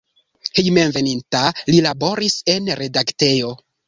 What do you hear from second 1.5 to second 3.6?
li laboris en redaktejo.